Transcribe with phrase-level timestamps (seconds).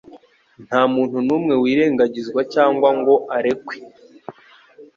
[0.65, 3.75] Nta muntu n'umwe wirengagizwa cyangwa ngo arekwe.